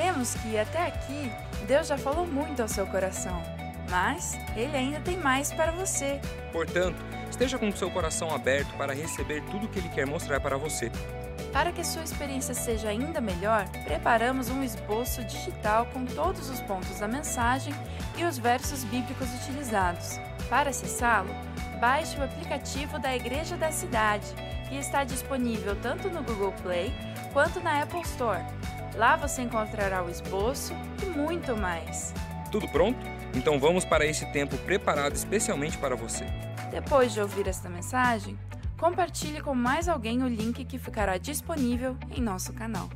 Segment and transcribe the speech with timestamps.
[0.00, 1.30] Cremos que até aqui
[1.66, 3.42] Deus já falou muito ao seu coração,
[3.90, 6.18] mas Ele ainda tem mais para você.
[6.50, 6.96] Portanto,
[7.28, 10.56] esteja com o seu coração aberto para receber tudo o que Ele quer mostrar para
[10.56, 10.90] você.
[11.52, 16.98] Para que sua experiência seja ainda melhor, preparamos um esboço digital com todos os pontos
[16.98, 17.74] da mensagem
[18.16, 20.18] e os versos bíblicos utilizados.
[20.48, 21.28] Para acessá-lo,
[21.78, 24.26] baixe o aplicativo da Igreja da Cidade,
[24.66, 26.90] que está disponível tanto no Google Play
[27.34, 28.42] quanto na Apple Store.
[29.00, 32.12] Lá você encontrará o esboço e muito mais.
[32.52, 32.98] Tudo pronto?
[33.34, 36.26] Então vamos para esse tempo preparado especialmente para você.
[36.70, 38.38] Depois de ouvir esta mensagem,
[38.78, 42.90] compartilhe com mais alguém o link que ficará disponível em nosso canal.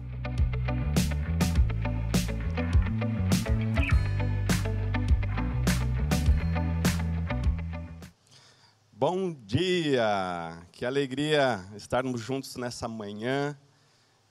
[8.93, 10.67] Bom dia!
[10.71, 13.57] Que alegria estarmos juntos nessa manhã.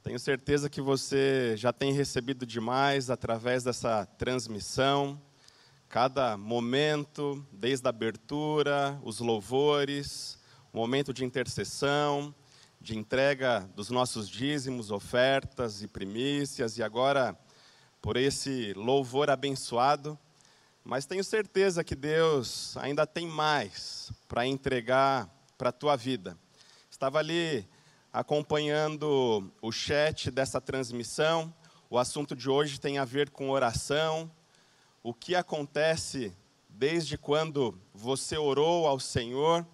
[0.03, 5.17] Tenho certeza que você já tem recebido demais através dessa transmissão.
[5.87, 10.37] Cada momento, desde a abertura, os louvores,
[10.73, 12.35] o momento de intercessão,
[12.81, 17.33] de entrega dos nossos dízimos, ofertas e primícias, e agora
[18.01, 20.19] por esse louvor abençoado.
[20.83, 26.37] Mas tenho certeza que Deus ainda tem mais para entregar para a tua vida.
[26.91, 27.65] Estava ali
[28.13, 31.51] acompanhando o chat dessa transmissão.
[31.89, 34.31] O assunto de hoje tem a ver com oração.
[35.01, 36.31] O que acontece
[36.69, 39.65] desde quando você orou ao Senhor?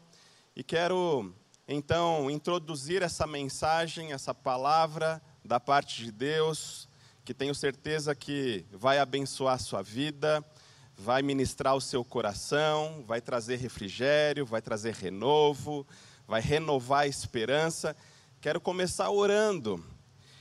[0.55, 1.35] E quero
[1.67, 6.87] então introduzir essa mensagem, essa palavra da parte de Deus,
[7.25, 10.43] que tenho certeza que vai abençoar a sua vida
[11.01, 15.87] vai ministrar o seu coração, vai trazer refrigério, vai trazer renovo,
[16.27, 17.95] vai renovar a esperança.
[18.41, 19.83] Quero começar orando,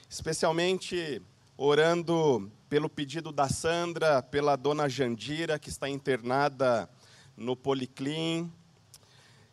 [0.09, 1.21] especialmente
[1.57, 6.89] orando pelo pedido da Sandra, pela dona Jandira, que está internada
[7.37, 8.53] no Policlin.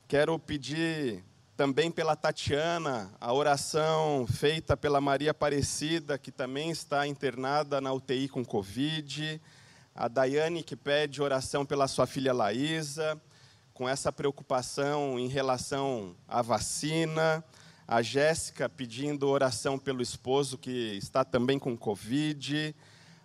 [0.08, 1.24] Quero pedir
[1.58, 8.30] também pela Tatiana, a oração feita pela Maria Aparecida, que também está internada na UTI
[8.30, 9.42] com Covid
[9.96, 13.20] a Daiane que pede oração pela sua filha Laísa,
[13.74, 17.42] com essa preocupação em relação à vacina,
[17.88, 22.76] a Jéssica pedindo oração pelo esposo que está também com Covid,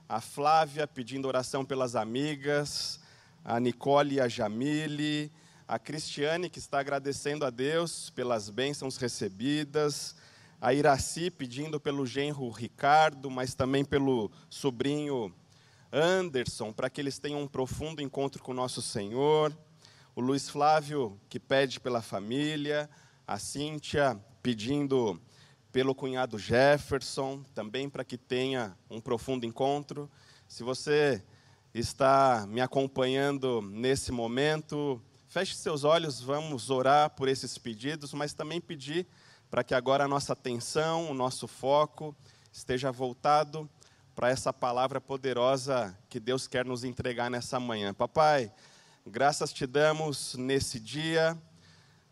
[0.07, 3.01] a Flávia pedindo oração pelas amigas,
[3.43, 5.33] a Nicole e a Jamile,
[5.67, 10.15] a Cristiane que está agradecendo a Deus pelas bênçãos recebidas,
[10.61, 15.35] a Iraci pedindo pelo genro Ricardo, mas também pelo sobrinho
[15.91, 19.57] Anderson, para que eles tenham um profundo encontro com o nosso Senhor,
[20.15, 22.91] o Luiz Flávio, que pede pela família,
[23.27, 25.21] a Cíntia pedindo
[25.73, 30.11] pelo cunhado Jefferson, também para que tenha um profundo encontro.
[30.49, 31.23] Se você
[31.73, 38.61] está me acompanhando nesse momento, feche seus olhos, vamos orar por esses pedidos, mas também
[38.61, 39.07] pedir
[39.49, 42.17] para que agora a nossa atenção, o nosso foco
[42.53, 43.69] esteja voltado
[44.15, 47.95] para essa palavra poderosa que Deus quer nos entregar nessa manhã.
[47.95, 48.53] Papai,
[49.07, 51.41] graças te damos nesse dia,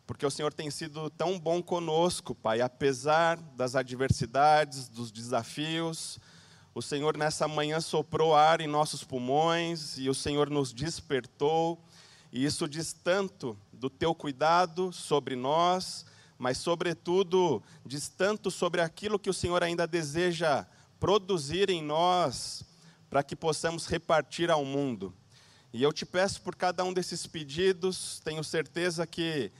[0.09, 6.19] porque o Senhor tem sido tão bom conosco, Pai, apesar das adversidades, dos desafios.
[6.75, 11.79] O Senhor nessa manhã soprou ar em nossos pulmões e o Senhor nos despertou,
[12.33, 16.07] e isso diz tanto do teu cuidado sobre nós,
[16.39, 20.65] mas, sobretudo, diz tanto sobre aquilo que o Senhor ainda deseja
[20.99, 22.65] produzir em nós
[23.11, 25.13] para que possamos repartir ao mundo.
[25.71, 29.53] E eu te peço por cada um desses pedidos, tenho certeza que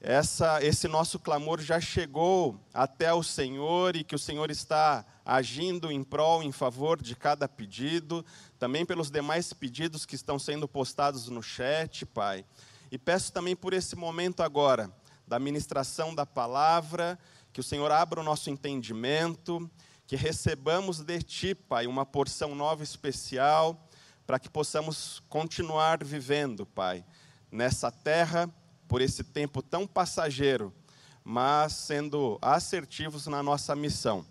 [0.00, 5.92] essa, esse nosso clamor já chegou até o Senhor e que o Senhor está agindo
[5.92, 8.24] em prol, em favor de cada pedido,
[8.58, 12.46] também pelos demais pedidos que estão sendo postados no chat, Pai.
[12.90, 14.90] E peço também por esse momento agora,
[15.28, 17.18] da ministração da palavra,
[17.52, 19.70] que o Senhor abra o nosso entendimento
[20.06, 23.86] que recebamos de Ti, Pai, uma porção nova especial,
[24.26, 27.04] para que possamos continuar vivendo, Pai,
[27.52, 28.52] nessa terra,
[28.90, 30.74] por esse tempo tão passageiro,
[31.22, 34.26] mas sendo assertivos na nossa missão.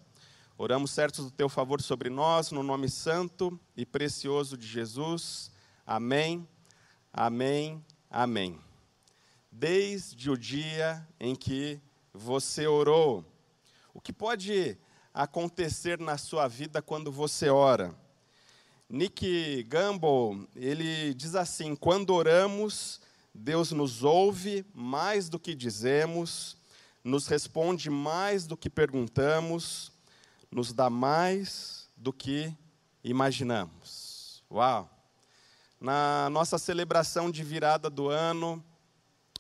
[0.58, 5.50] Oramos certos do Teu favor sobre nós, no nome santo e precioso de Jesus.
[5.88, 6.46] Amém,
[7.14, 8.60] amém, amém.
[9.50, 11.80] Desde o dia em que
[12.14, 13.24] você orou,
[13.94, 14.78] o que pode
[15.14, 17.96] acontecer na sua vida quando você ora.
[18.90, 23.00] Nick Gamble, ele diz assim: quando oramos,
[23.42, 26.58] Deus nos ouve mais do que dizemos,
[27.02, 29.94] nos responde mais do que perguntamos,
[30.52, 32.54] nos dá mais do que
[33.02, 34.44] imaginamos.
[34.52, 34.90] Uau!
[35.80, 38.62] Na nossa celebração de virada do ano,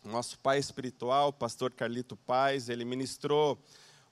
[0.02, 3.62] nosso pai espiritual, pastor Carlito Paz, ele ministrou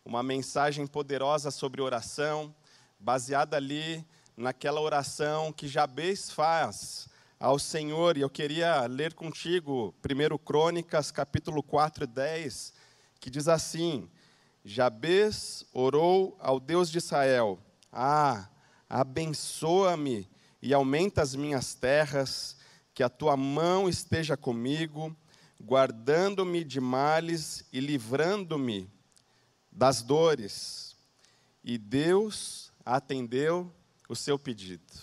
[0.04, 2.54] uma mensagem poderosa sobre oração,
[3.00, 4.06] baseada ali
[4.36, 7.08] naquela oração que Jabez faz
[7.40, 8.18] ao Senhor.
[8.18, 12.74] E eu queria ler contigo 1 Crônicas, capítulo 4, 10,
[13.20, 14.10] que diz assim:
[14.64, 17.60] Jabez orou ao Deus de Israel:
[17.92, 18.50] Ah,
[18.90, 20.30] abençoa-me
[20.62, 22.58] e aumenta as minhas terras,
[22.94, 25.16] que a tua mão esteja comigo,
[25.62, 28.92] guardando-me de males e livrando-me
[29.72, 30.96] das dores.
[31.64, 33.72] E Deus atendeu
[34.10, 34.94] o seu pedido.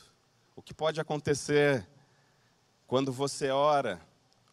[0.56, 1.86] O que pode acontecer
[2.86, 4.00] quando você ora?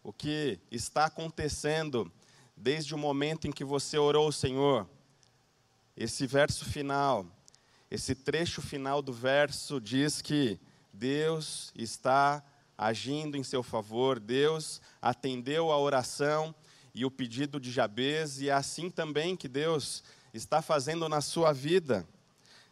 [0.04, 2.12] O que está acontecendo
[2.56, 4.88] desde o momento em que você orou Senhor?
[5.95, 7.25] Esse verso final,
[7.89, 10.60] esse trecho final do verso diz que
[10.94, 12.44] Deus está
[12.78, 16.56] agindo em seu favor, Deus atendeu a oração
[16.95, 20.04] e o pedido de Jabez, e é assim também que Deus
[20.34, 22.07] está fazendo na sua vida.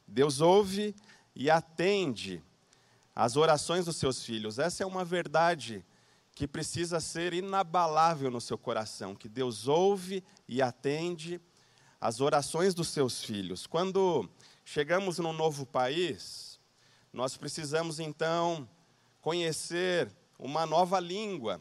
[0.07, 0.95] Deus ouve
[1.35, 2.41] e atende
[3.19, 4.60] as orações dos seus filhos.
[4.60, 5.86] Essa é uma verdade
[6.33, 11.42] que precisa ser inabalável no seu coração, que Deus ouve e atende
[12.00, 13.68] as orações dos seus filhos.
[13.68, 14.30] Quando
[14.63, 16.62] chegamos num novo país,
[17.12, 18.66] nós precisamos então
[19.19, 21.60] conhecer uma nova língua.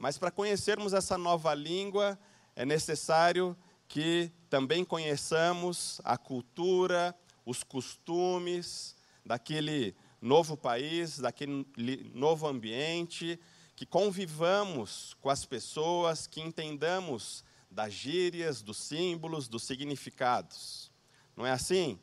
[0.00, 2.18] Mas para conhecermos essa nova língua,
[2.56, 3.56] é necessário
[3.86, 7.14] que também conheçamos a cultura,
[7.46, 11.66] os costumes daquele novo país, daquele
[12.14, 13.38] novo ambiente,
[13.76, 20.90] que convivamos com as pessoas, que entendamos das gírias, dos símbolos, dos significados.
[21.36, 21.98] Não é assim?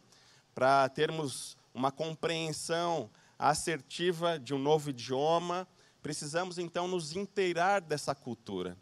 [0.54, 5.68] Para termos uma compreensão assertiva de um novo idioma,
[6.02, 8.78] precisamos então nos inteirar dessa cultura.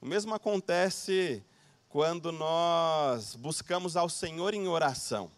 [0.00, 1.44] O mesmo acontece
[1.88, 5.30] quando nós buscamos ao Senhor em oração.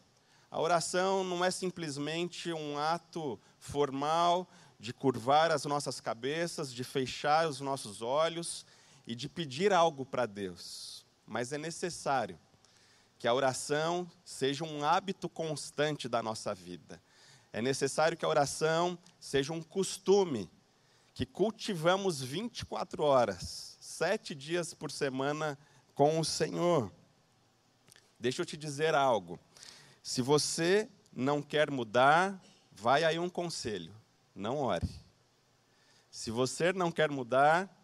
[0.54, 4.48] A oração não é simplesmente um ato formal
[4.78, 8.64] de curvar as nossas cabeças, de fechar os nossos olhos
[9.04, 12.38] e de pedir algo para Deus, mas é necessário
[13.18, 17.02] que a oração seja um hábito constante da nossa vida.
[17.52, 20.48] É necessário que a oração seja um costume
[21.14, 25.58] que cultivamos 24 horas, sete dias por semana
[25.96, 26.92] com o Senhor.
[28.20, 29.36] Deixa eu te dizer algo.
[30.04, 32.38] Se você não quer mudar,
[32.70, 33.90] vai aí um conselho:
[34.34, 34.86] não ore.
[36.10, 37.74] Se você não quer mudar,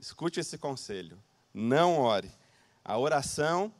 [0.00, 1.16] escute esse conselho:
[1.54, 2.28] não ore.
[2.84, 3.72] A oração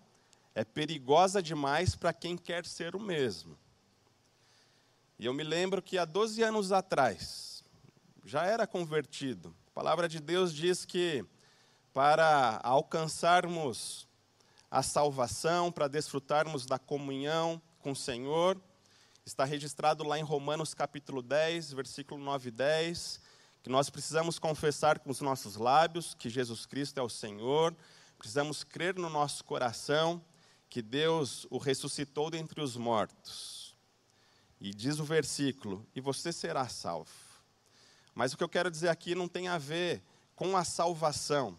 [0.54, 3.58] é perigosa demais para quem quer ser o mesmo.
[5.18, 7.64] E eu me lembro que há 12 anos atrás,
[8.24, 9.52] já era convertido.
[9.66, 11.24] A palavra de Deus diz que
[11.92, 14.07] para alcançarmos
[14.70, 18.60] a salvação, para desfrutarmos da comunhão com o Senhor,
[19.24, 23.20] está registrado lá em Romanos capítulo 10, versículo 9 e 10,
[23.62, 27.74] que nós precisamos confessar com os nossos lábios que Jesus Cristo é o Senhor,
[28.18, 30.22] precisamos crer no nosso coração
[30.68, 33.74] que Deus o ressuscitou dentre os mortos.
[34.60, 37.10] E diz o versículo: e você será salvo.
[38.14, 40.02] Mas o que eu quero dizer aqui não tem a ver
[40.34, 41.58] com a salvação.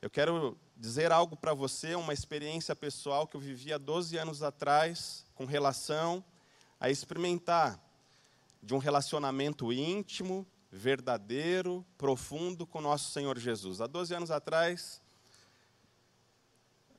[0.00, 4.42] Eu quero dizer algo para você, uma experiência pessoal que eu vivi há 12 anos
[4.42, 6.24] atrás, com relação
[6.80, 7.78] a experimentar
[8.62, 13.82] de um relacionamento íntimo, verdadeiro, profundo com nosso Senhor Jesus.
[13.82, 15.02] Há 12 anos atrás,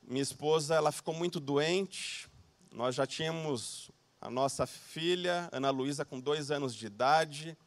[0.00, 2.30] minha esposa, ela ficou muito doente.
[2.70, 7.58] Nós já tínhamos a nossa filha, Ana Luísa, com dois anos de idade.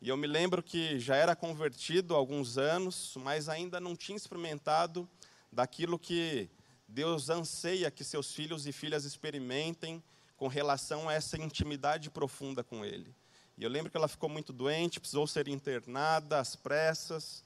[0.00, 4.16] E eu me lembro que já era convertido há alguns anos, mas ainda não tinha
[4.16, 5.08] experimentado
[5.52, 6.48] daquilo que
[6.88, 10.02] Deus anseia que seus filhos e filhas experimentem
[10.36, 13.14] com relação a essa intimidade profunda com Ele.
[13.56, 17.44] E eu lembro que ela ficou muito doente, precisou ser internada às pressas.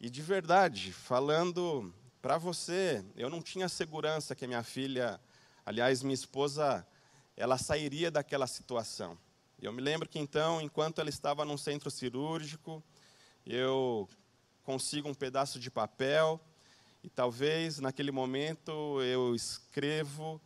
[0.00, 5.20] E de verdade, falando para você, eu não tinha segurança que a minha filha,
[5.64, 6.86] aliás, minha esposa,
[7.36, 9.16] ela sairia daquela situação.
[9.60, 12.82] Eu me lembro que então, enquanto ela estava num centro cirúrgico,
[13.44, 14.08] eu
[14.64, 16.40] consigo um pedaço de papel
[17.02, 20.40] e talvez naquele momento eu escrevo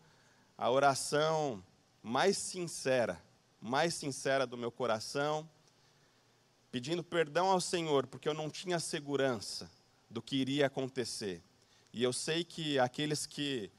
[0.56, 1.62] a oração
[2.02, 3.20] mais sincera,
[3.60, 5.48] mais sincera do meu coração,
[6.70, 9.70] pedindo perdão ao Senhor, porque eu não tinha segurança
[10.10, 11.42] do que iria acontecer.
[11.92, 13.70] E eu sei que aqueles que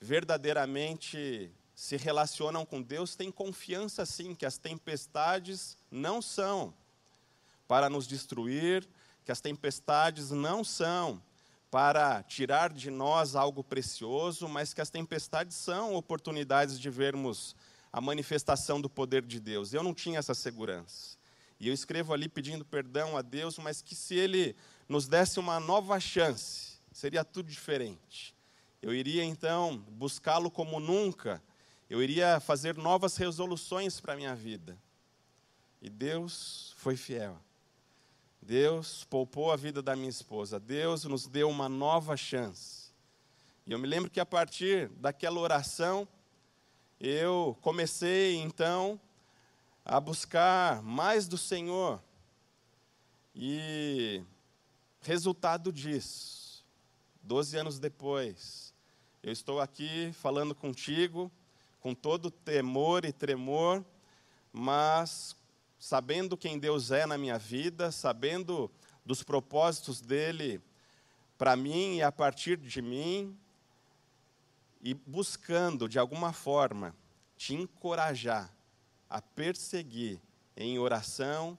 [0.00, 6.72] verdadeiramente se relacionam com Deus têm confiança sim que as tempestades não são
[7.68, 8.88] para nos destruir,
[9.24, 11.20] que as tempestades não são
[11.70, 17.56] para tirar de nós algo precioso, mas que as tempestades são oportunidades de vermos
[17.92, 19.72] a manifestação do poder de Deus.
[19.72, 21.16] Eu não tinha essa segurança.
[21.58, 24.54] E eu escrevo ali pedindo perdão a Deus, mas que se Ele
[24.88, 28.34] nos desse uma nova chance, seria tudo diferente.
[28.82, 31.42] Eu iria então buscá-lo como nunca,
[31.88, 34.76] eu iria fazer novas resoluções para a minha vida.
[35.80, 37.38] E Deus foi fiel.
[38.46, 40.60] Deus poupou a vida da minha esposa.
[40.60, 42.92] Deus nos deu uma nova chance.
[43.66, 46.06] E eu me lembro que a partir daquela oração,
[47.00, 49.00] eu comecei então
[49.84, 52.00] a buscar mais do Senhor.
[53.34, 54.22] E
[55.00, 56.64] resultado disso,
[57.24, 58.72] 12 anos depois,
[59.24, 61.32] eu estou aqui falando contigo
[61.80, 63.84] com todo temor e tremor,
[64.52, 65.36] mas
[65.86, 68.68] sabendo quem Deus é na minha vida, sabendo
[69.04, 70.60] dos propósitos dele
[71.38, 73.38] para mim e a partir de mim,
[74.82, 76.92] e buscando de alguma forma
[77.36, 78.52] te encorajar
[79.08, 80.20] a perseguir
[80.56, 81.56] em oração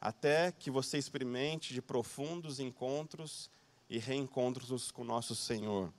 [0.00, 3.48] até que você experimente de profundos encontros
[3.88, 5.92] e reencontros com nosso Senhor.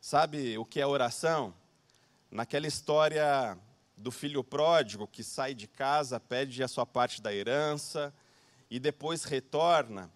[0.00, 1.52] Sabe o que é oração?
[2.30, 3.58] Naquela história
[3.98, 8.14] do filho pródigo que sai de casa, pede a sua parte da herança
[8.70, 10.10] e depois retorna.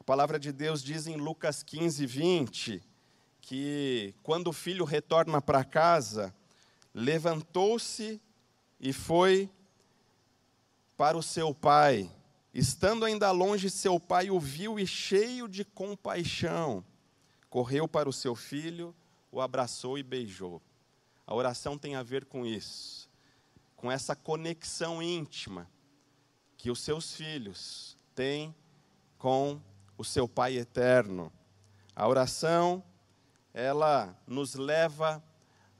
[0.00, 2.82] A palavra de Deus diz em Lucas 15, 20,
[3.40, 6.34] que quando o filho retorna para casa,
[6.94, 8.20] levantou-se
[8.80, 9.50] e foi
[10.96, 12.10] para o seu pai.
[12.54, 16.82] Estando ainda longe, seu pai o viu e, cheio de compaixão,
[17.50, 18.94] correu para o seu filho,
[19.30, 20.62] o abraçou e beijou.
[21.26, 23.07] A oração tem a ver com isso
[23.78, 25.70] com essa conexão íntima
[26.56, 28.52] que os seus filhos têm
[29.16, 29.62] com
[29.96, 31.32] o seu Pai eterno.
[31.94, 32.82] A oração,
[33.54, 35.22] ela nos leva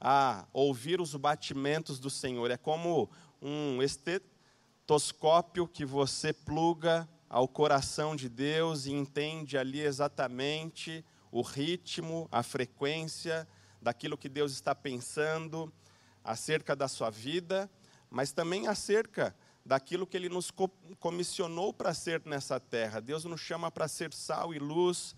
[0.00, 2.52] a ouvir os batimentos do Senhor.
[2.52, 3.11] É como
[3.43, 12.28] um estetoscópio que você pluga ao coração de Deus e entende ali exatamente o ritmo,
[12.31, 13.47] a frequência
[13.83, 15.73] daquilo que Deus está pensando
[16.23, 17.69] acerca da sua vida
[18.11, 19.35] mas também acerca
[19.65, 20.50] daquilo que Ele nos
[20.99, 23.00] comissionou para ser nessa terra.
[23.00, 25.15] Deus nos chama para ser sal e luz,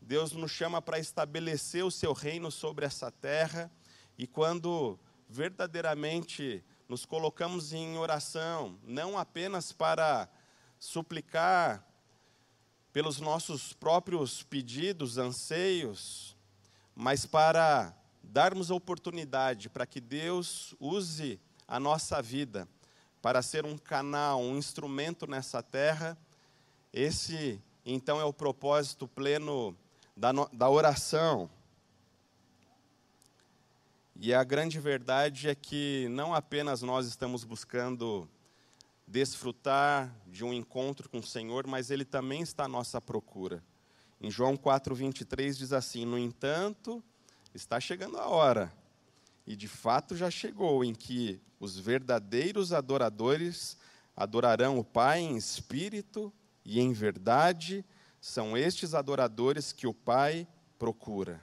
[0.00, 3.70] Deus nos chama para estabelecer o seu reino sobre essa terra,
[4.18, 4.98] e quando
[5.28, 10.28] verdadeiramente nos colocamos em oração, não apenas para
[10.78, 11.84] suplicar
[12.92, 16.36] pelos nossos próprios pedidos, anseios,
[16.94, 22.68] mas para darmos oportunidade para que Deus use a nossa vida
[23.20, 26.16] para ser um canal, um instrumento nessa terra,
[26.92, 29.76] esse então é o propósito pleno
[30.16, 31.50] da, da oração.
[34.16, 38.28] E a grande verdade é que não apenas nós estamos buscando
[39.06, 43.62] desfrutar de um encontro com o Senhor, mas Ele também está à nossa procura.
[44.20, 47.02] Em João 4,23 diz assim: No entanto,
[47.54, 48.72] está chegando a hora
[49.46, 53.76] e de fato já chegou em que os verdadeiros adoradores
[54.16, 56.32] adorarão o Pai em espírito
[56.64, 57.84] e em verdade,
[58.20, 60.46] são estes adoradores que o Pai
[60.78, 61.42] procura.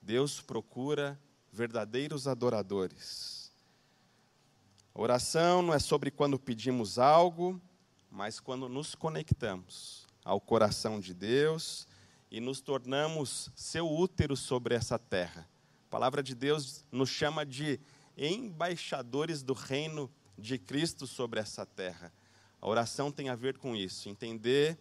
[0.00, 1.18] Deus procura
[1.52, 3.50] verdadeiros adoradores.
[4.94, 7.60] Oração não é sobre quando pedimos algo,
[8.10, 11.88] mas quando nos conectamos ao coração de Deus
[12.30, 15.48] e nos tornamos seu útero sobre essa terra
[15.92, 17.78] palavra de Deus nos chama de
[18.16, 22.10] embaixadores do reino de Cristo sobre essa terra.
[22.62, 24.78] A oração tem a ver com isso, entender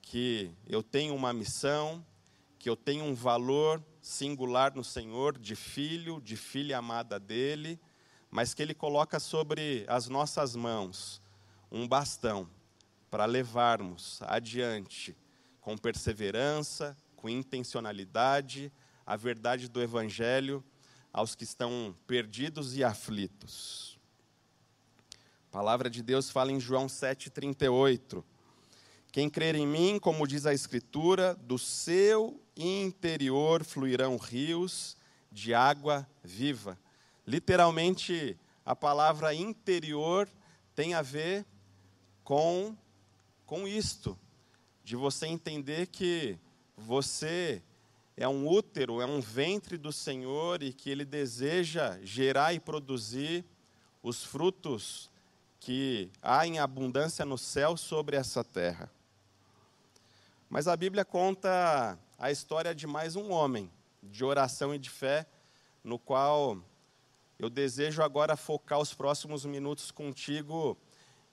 [0.00, 2.06] que eu tenho uma missão,
[2.60, 7.76] que eu tenho um valor singular no Senhor, de filho, de filha amada dele,
[8.30, 11.20] mas que ele coloca sobre as nossas mãos
[11.72, 12.48] um bastão
[13.10, 15.16] para levarmos adiante
[15.60, 18.72] com perseverança, com intencionalidade,
[19.06, 20.64] a verdade do Evangelho
[21.12, 23.98] aos que estão perdidos e aflitos.
[25.48, 28.22] A palavra de Deus fala em João 7,38.
[29.12, 34.96] Quem crer em mim, como diz a Escritura, do seu interior fluirão rios
[35.30, 36.78] de água viva.
[37.26, 40.28] Literalmente, a palavra interior
[40.74, 41.46] tem a ver
[42.24, 42.76] com,
[43.46, 44.18] com isto,
[44.82, 46.38] de você entender que
[46.76, 47.62] você
[48.16, 53.44] é um útero, é um ventre do Senhor e que ele deseja gerar e produzir
[54.02, 55.10] os frutos
[55.60, 58.90] que há em abundância no céu sobre essa terra.
[60.48, 63.70] Mas a Bíblia conta a história de mais um homem
[64.02, 65.26] de oração e de fé,
[65.84, 66.58] no qual
[67.38, 70.78] eu desejo agora focar os próximos minutos contigo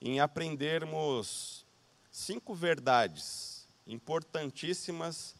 [0.01, 1.65] em aprendermos
[2.11, 5.35] cinco verdades importantíssimas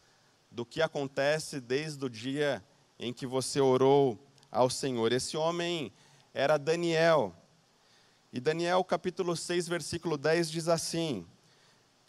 [0.54, 2.64] do que acontece desde o dia
[3.00, 5.12] em que você orou ao Senhor.
[5.12, 5.92] Esse homem
[6.32, 7.36] era Daniel.
[8.32, 11.26] E Daniel capítulo 6, versículo 10 diz assim: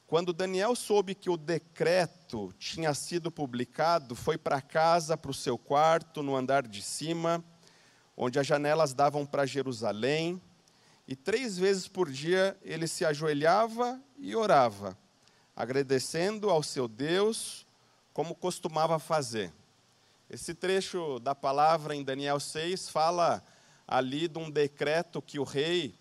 [0.07, 5.57] Quando Daniel soube que o decreto tinha sido publicado, foi para casa, para o seu
[5.57, 7.43] quarto, no andar de cima,
[8.15, 10.41] onde as janelas davam para Jerusalém,
[11.09, 14.97] e três vezes por dia ele se ajoelhava e orava,
[15.57, 17.65] agradecendo ao seu Deus
[18.15, 19.53] como costumava fazer.
[20.31, 23.43] Esse trecho da palavra em Daniel 6 fala
[23.87, 25.93] ali de um decreto que o rei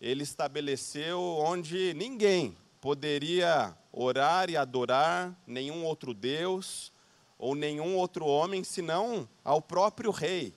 [0.00, 6.92] ele estabeleceu onde ninguém poderia orar e adorar nenhum outro deus
[7.36, 10.54] ou nenhum outro homem senão ao próprio rei.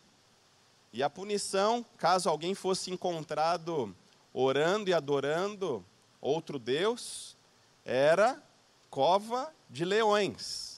[0.93, 3.93] E a punição, caso alguém fosse encontrado
[4.31, 5.83] orando e adorando
[6.21, 7.35] outro deus,
[7.83, 8.41] era
[8.89, 10.74] cova de leões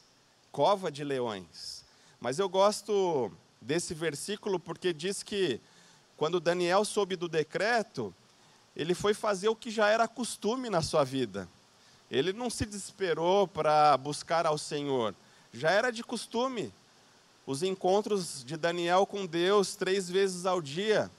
[0.52, 1.84] cova de leões.
[2.20, 5.60] Mas eu gosto desse versículo porque diz que
[6.16, 8.14] quando Daniel soube do decreto,
[8.76, 11.48] ele foi fazer o que já era costume na sua vida.
[12.10, 15.14] Ele não se desesperou para buscar ao Senhor.
[15.54, 16.74] Já era de costume
[17.46, 21.10] os encontros de Daniel com Deus três vezes ao dia.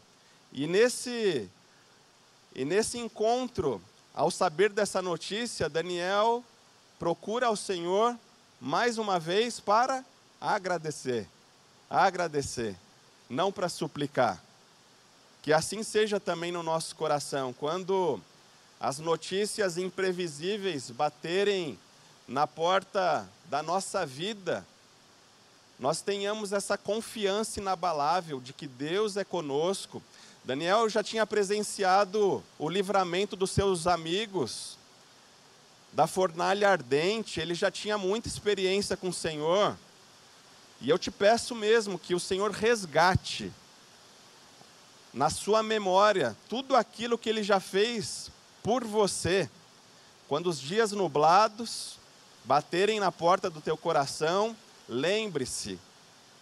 [0.52, 1.48] E nesse,
[2.54, 3.80] e nesse encontro,
[4.14, 6.44] ao saber dessa notícia, Daniel
[6.98, 8.16] procura ao Senhor
[8.60, 10.04] mais uma vez para
[10.40, 11.26] agradecer.
[11.88, 12.76] Agradecer,
[13.28, 14.42] não para suplicar.
[15.42, 18.20] Que assim seja também no nosso coração, quando
[18.80, 21.78] as notícias imprevisíveis baterem
[22.26, 24.66] na porta da nossa vida,
[25.78, 30.02] nós tenhamos essa confiança inabalável de que Deus é conosco.
[30.44, 34.77] Daniel já tinha presenciado o livramento dos seus amigos,
[35.92, 39.76] da fornalha ardente, ele já tinha muita experiência com o Senhor.
[40.80, 43.52] E eu te peço mesmo que o Senhor resgate
[45.12, 48.30] na sua memória tudo aquilo que ele já fez
[48.62, 49.50] por você.
[50.28, 51.98] Quando os dias nublados
[52.44, 54.56] baterem na porta do teu coração,
[54.88, 55.78] lembre-se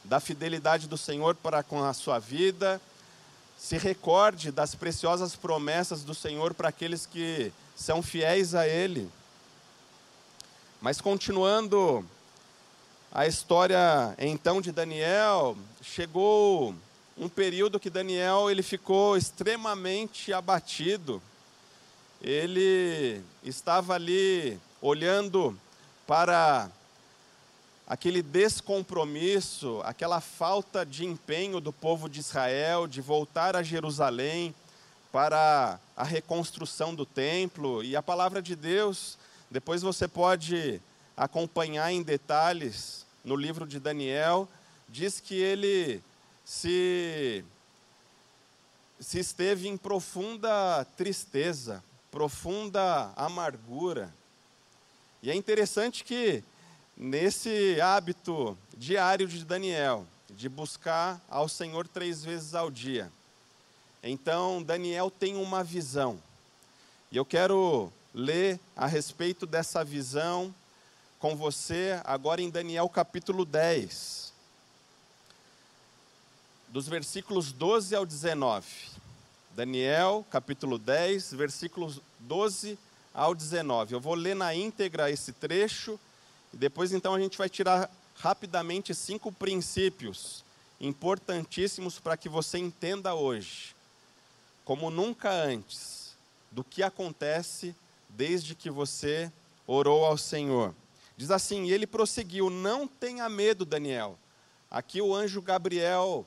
[0.04, 2.80] da fidelidade do Senhor para com a sua vida.
[3.56, 9.10] Se recorde das preciosas promessas do Senhor para aqueles que são fiéis a Ele.
[10.80, 12.04] Mas continuando
[13.10, 16.74] a história então de Daniel, chegou
[17.16, 21.22] um período que Daniel ele ficou extremamente abatido.
[22.20, 25.58] Ele estava ali olhando
[26.06, 26.70] para
[27.86, 34.54] aquele descompromisso, aquela falta de empenho do povo de Israel de voltar a Jerusalém
[35.10, 39.16] para a reconstrução do templo, e a palavra de Deus
[39.50, 40.80] depois você pode
[41.16, 44.48] acompanhar em detalhes no livro de Daniel.
[44.88, 46.02] Diz que ele
[46.44, 47.44] se,
[49.00, 54.12] se esteve em profunda tristeza, profunda amargura.
[55.22, 56.42] E é interessante que
[56.96, 63.10] nesse hábito diário de Daniel, de buscar ao Senhor três vezes ao dia,
[64.02, 66.18] então Daniel tem uma visão.
[67.10, 70.54] E eu quero ler a respeito dessa visão
[71.18, 74.32] com você agora em Daniel capítulo 10,
[76.68, 78.66] dos versículos 12 ao 19.
[79.54, 82.78] Daniel capítulo 10, versículos 12
[83.12, 83.92] ao 19.
[83.92, 86.00] Eu vou ler na íntegra esse trecho
[86.54, 90.42] e depois então a gente vai tirar rapidamente cinco princípios
[90.80, 93.76] importantíssimos para que você entenda hoje,
[94.64, 96.16] como nunca antes,
[96.50, 97.76] do que acontece
[98.16, 99.30] desde que você
[99.66, 100.74] orou ao Senhor.
[101.16, 104.18] Diz assim: e ele prosseguiu: Não tenha medo, Daniel.
[104.70, 106.26] Aqui o anjo Gabriel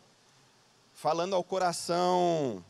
[0.93, 2.63] falando ao coração,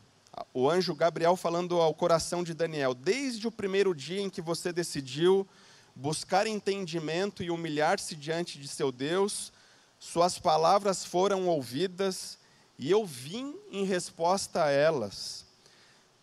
[0.54, 4.72] o anjo Gabriel falando ao coração de Daniel, desde o primeiro dia em que você
[4.72, 5.46] decidiu
[5.94, 9.52] buscar entendimento e humilhar-se diante de seu Deus,
[9.98, 12.38] suas palavras foram ouvidas
[12.78, 15.44] e eu vim em resposta a elas.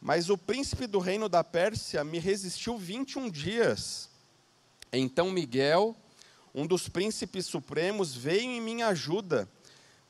[0.02, 4.10] Mas o príncipe do reino da Pérsia me resistiu 21 dias.
[4.92, 5.96] Então Miguel,
[6.54, 9.48] um dos príncipes supremos, veio em minha ajuda,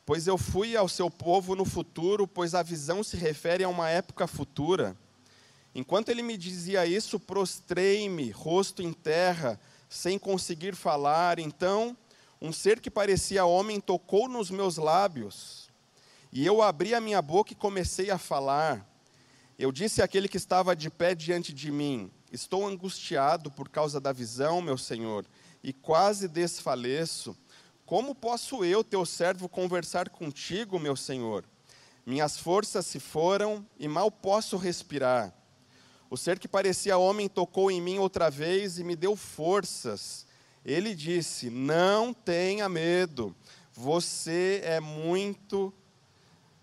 [0.06, 3.88] pois eu fui ao seu povo no futuro, pois a visão se refere a uma
[3.90, 4.96] época futura.
[5.74, 11.38] Enquanto ele me dizia isso, prostrei-me, rosto em terra, sem conseguir falar.
[11.38, 11.94] Então,
[12.40, 15.68] um ser que parecia homem tocou nos meus lábios.
[16.32, 18.87] E eu abri a minha boca e comecei a falar.
[19.58, 24.12] Eu disse àquele que estava de pé diante de mim: Estou angustiado por causa da
[24.12, 25.26] visão, meu senhor,
[25.64, 27.36] e quase desfaleço.
[27.84, 31.44] Como posso eu, teu servo, conversar contigo, meu senhor?
[32.06, 35.34] Minhas forças se foram e mal posso respirar.
[36.08, 40.24] O ser que parecia homem tocou em mim outra vez e me deu forças.
[40.64, 43.34] Ele disse: Não tenha medo,
[43.72, 45.74] você é muito,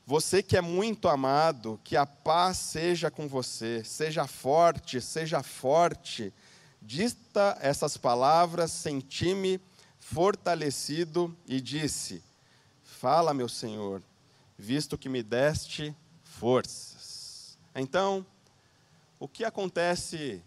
[0.08, 6.32] você que é muito amado, que a paz seja com você, seja forte, seja forte.
[6.80, 9.60] Dita essas palavras, senti-me
[9.98, 12.24] fortalecido e disse:
[12.84, 14.04] Fala, meu Senhor,
[14.56, 17.58] visto que me deste forças.
[17.74, 18.24] Então,
[19.20, 20.39] o que acontece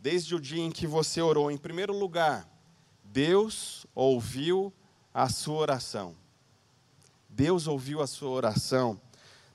[0.00, 1.52] desde o dia em que você orou?
[1.52, 2.48] Em primeiro lugar,
[3.04, 4.72] Deus ouviu
[5.12, 6.16] a sua oração.
[7.28, 9.00] Deus ouviu a sua oração.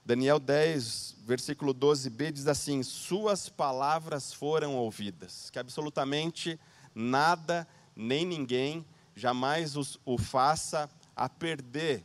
[0.09, 5.51] Daniel 10, versículo 12b diz assim: Suas palavras foram ouvidas.
[5.51, 6.59] Que absolutamente
[6.95, 8.83] nada, nem ninguém,
[9.15, 12.03] jamais o faça a perder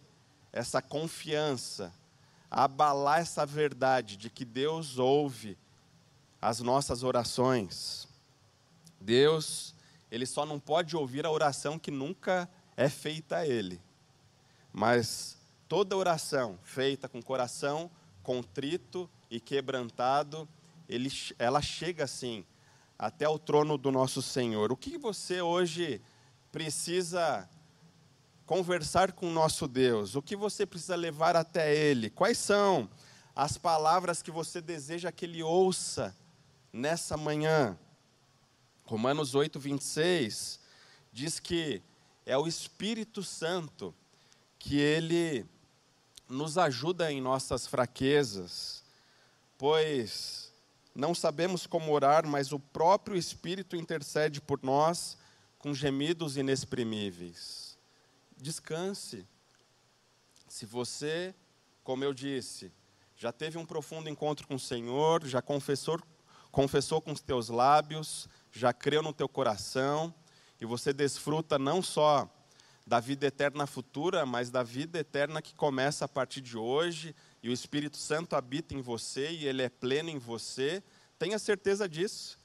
[0.52, 1.90] essa confiança,
[2.50, 5.56] a abalar essa verdade de que Deus ouve
[6.42, 8.06] as nossas orações.
[9.00, 9.74] Deus,
[10.10, 13.80] Ele só não pode ouvir a oração que nunca é feita a Ele.
[14.70, 15.38] Mas
[15.74, 17.90] toda oração feita com coração
[18.22, 20.48] contrito e quebrantado,
[20.88, 22.46] ele, ela chega assim
[22.96, 24.70] até o trono do nosso Senhor.
[24.70, 26.00] O que você hoje
[26.52, 27.50] precisa
[28.46, 30.14] conversar com o nosso Deus?
[30.14, 32.08] O que você precisa levar até Ele?
[32.08, 32.88] Quais são
[33.34, 36.16] as palavras que você deseja que Ele ouça
[36.72, 37.76] nessa manhã.
[38.84, 40.60] Romanos 8, 26
[41.12, 41.82] diz que
[42.24, 43.92] é o Espírito Santo
[44.56, 45.44] que ele
[46.34, 48.82] nos ajuda em nossas fraquezas,
[49.56, 50.52] pois
[50.94, 55.16] não sabemos como orar, mas o próprio Espírito intercede por nós
[55.58, 57.78] com gemidos inexprimíveis.
[58.36, 59.26] Descanse.
[60.48, 61.34] Se você,
[61.82, 62.70] como eu disse,
[63.16, 66.00] já teve um profundo encontro com o Senhor, já confessou
[66.50, 70.14] confessou com os teus lábios, já creu no teu coração,
[70.60, 72.28] e você desfruta não só
[72.86, 77.48] da vida eterna futura, mas da vida eterna que começa a partir de hoje, e
[77.48, 80.82] o Espírito Santo habita em você e ele é pleno em você.
[81.18, 82.38] Tenha certeza disso,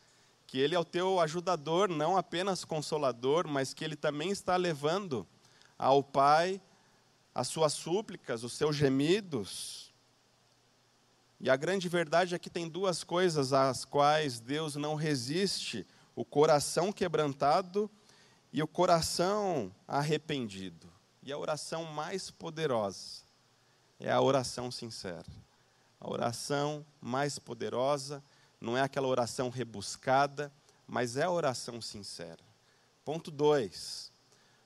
[0.47, 5.27] que ele é o teu ajudador, não apenas consolador, mas que ele também está levando
[5.77, 6.61] ao Pai
[7.33, 9.89] as suas súplicas, os seus gemidos,
[11.41, 16.25] e a grande verdade é que tem duas coisas às quais Deus não resiste: o
[16.25, 17.89] coração quebrantado
[18.51, 20.91] e o coração arrependido.
[21.21, 23.23] E a oração mais poderosa
[23.99, 25.25] é a oração sincera.
[25.99, 28.23] A oração mais poderosa
[28.59, 30.51] não é aquela oração rebuscada,
[30.87, 32.43] mas é a oração sincera.
[33.03, 34.11] Ponto 2.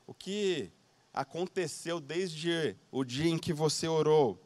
[0.05, 0.71] O que
[1.13, 4.39] aconteceu desde o dia em que você orou?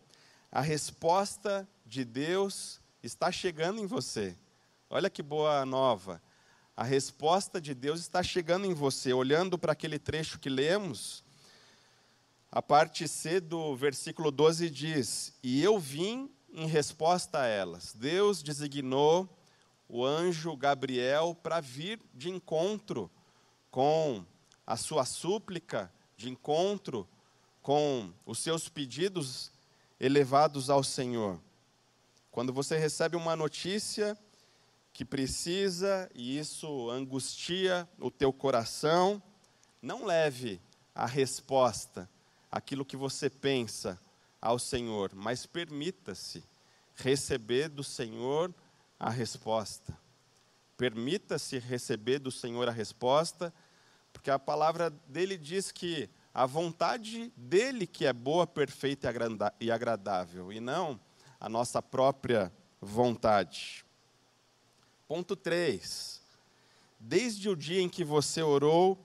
[0.52, 4.36] A resposta de Deus está chegando em você.
[4.90, 6.22] Olha que boa nova.
[6.78, 9.12] A resposta de Deus está chegando em você.
[9.12, 11.24] Olhando para aquele trecho que lemos,
[12.52, 17.96] a parte C do versículo 12 diz: E eu vim em resposta a elas.
[17.96, 19.28] Deus designou
[19.90, 23.10] o anjo Gabriel para vir de encontro
[23.72, 24.24] com
[24.64, 27.10] a sua súplica, de encontro
[27.60, 29.52] com os seus pedidos
[30.00, 31.42] elevados ao Senhor.
[32.30, 34.16] Quando você recebe uma notícia
[34.98, 39.22] que precisa e isso angustia o teu coração,
[39.80, 40.60] não leve
[40.96, 42.10] a resposta,
[42.52, 44.00] aquilo que você pensa
[44.42, 46.44] ao Senhor, mas permita-se
[46.96, 48.52] receber do Senhor
[49.00, 49.96] a resposta.
[50.76, 53.54] Permita-se receber do Senhor a resposta,
[54.12, 59.14] porque a palavra dele diz que a vontade dele que é boa, perfeita
[59.60, 61.00] e agradável, e não
[61.40, 63.86] a nossa própria vontade.
[65.08, 66.22] Ponto 3.
[67.00, 69.02] Desde o dia em que você orou,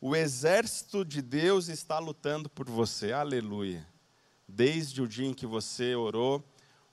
[0.00, 3.12] o exército de Deus está lutando por você.
[3.12, 3.86] Aleluia.
[4.48, 6.44] Desde o dia em que você orou,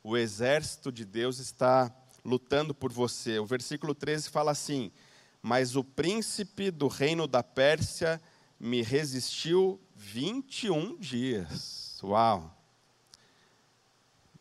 [0.03, 1.91] o exército de Deus está
[2.23, 3.39] lutando por você.
[3.39, 4.91] O versículo 13 fala assim:
[5.41, 8.21] Mas o príncipe do reino da Pérsia
[8.59, 11.99] me resistiu 21 dias.
[12.03, 12.55] Uau!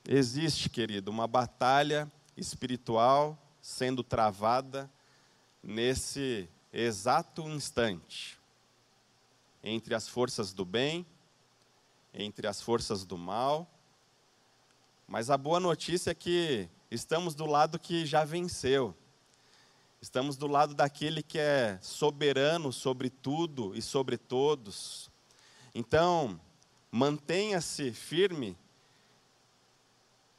[0.07, 4.91] Existe, querido, uma batalha espiritual sendo travada
[5.63, 8.39] nesse exato instante
[9.63, 11.07] entre as forças do bem,
[12.15, 13.69] entre as forças do mal.
[15.07, 18.95] Mas a boa notícia é que estamos do lado que já venceu.
[20.01, 25.11] Estamos do lado daquele que é soberano sobre tudo e sobre todos.
[25.75, 26.41] Então,
[26.91, 28.57] mantenha-se firme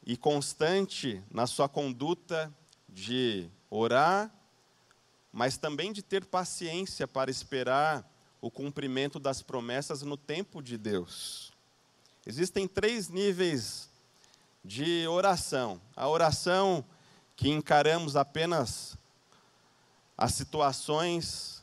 [0.04, 2.52] e constante na sua conduta
[2.92, 4.30] de orar,
[5.32, 8.06] mas também de ter paciência para esperar
[8.40, 11.52] o cumprimento das promessas no tempo de Deus.
[12.26, 13.88] Existem três níveis
[14.64, 15.80] de oração.
[15.96, 16.84] A oração
[17.34, 18.96] que encaramos apenas
[20.16, 21.62] as situações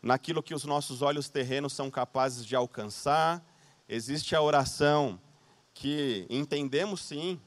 [0.00, 3.44] naquilo que os nossos olhos terrenos são capazes de alcançar.
[3.88, 5.20] Existe a oração
[5.74, 7.40] que entendemos sim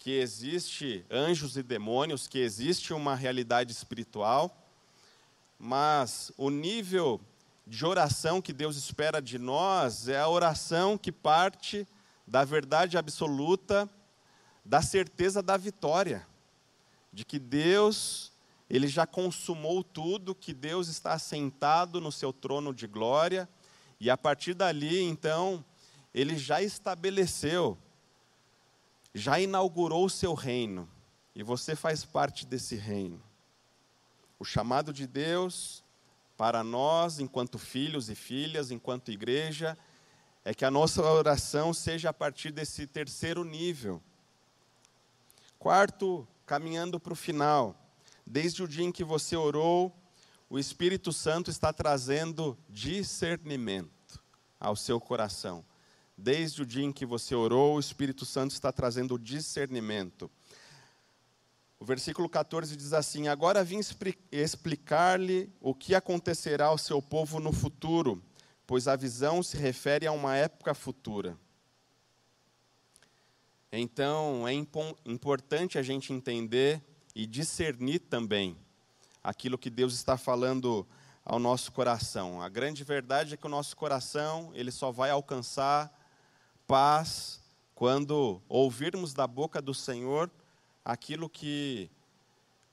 [0.00, 4.66] que existe anjos e demônios, que existe uma realidade espiritual,
[5.58, 7.20] mas o nível
[7.66, 11.86] de oração que Deus espera de nós é a oração que parte
[12.26, 13.88] da verdade absoluta,
[14.64, 16.26] da certeza da vitória,
[17.12, 18.32] de que Deus
[18.70, 23.46] ele já consumou tudo, que Deus está sentado no seu trono de glória,
[23.98, 25.62] e a partir dali, então,
[26.14, 27.76] ele já estabeleceu,
[29.14, 30.88] já inaugurou o seu reino,
[31.34, 33.22] e você faz parte desse reino.
[34.38, 35.84] O chamado de Deus
[36.36, 39.76] para nós, enquanto filhos e filhas, enquanto igreja,
[40.44, 44.02] é que a nossa oração seja a partir desse terceiro nível.
[45.58, 47.76] Quarto, caminhando para o final,
[48.26, 49.94] desde o dia em que você orou,
[50.48, 54.20] o Espírito Santo está trazendo discernimento
[54.58, 55.64] ao seu coração.
[56.22, 60.30] Desde o dia em que você orou, o Espírito Santo está trazendo discernimento.
[61.78, 63.80] O versículo 14 diz assim: Agora vim
[64.30, 68.22] explicar-lhe o que acontecerá ao seu povo no futuro,
[68.66, 71.38] pois a visão se refere a uma época futura.
[73.72, 76.82] Então, é importante a gente entender
[77.14, 78.58] e discernir também
[79.24, 80.86] aquilo que Deus está falando
[81.24, 82.42] ao nosso coração.
[82.42, 85.98] A grande verdade é que o nosso coração, ele só vai alcançar
[86.70, 87.40] paz
[87.74, 90.30] quando ouvirmos da boca do Senhor
[90.84, 91.90] aquilo que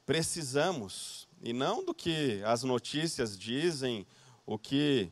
[0.05, 4.05] precisamos e não do que as notícias dizem,
[4.45, 5.12] o que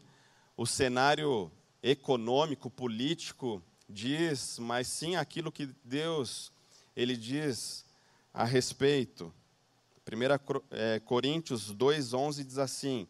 [0.56, 6.52] o cenário econômico, político diz, mas sim aquilo que Deus
[6.96, 7.84] ele diz
[8.32, 9.34] a respeito.
[10.08, 13.08] 1 é, Coríntios 2,11 diz assim: